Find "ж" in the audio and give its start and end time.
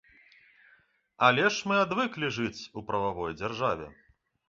1.57-1.71